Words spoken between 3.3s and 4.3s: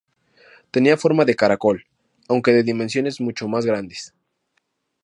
más grandes.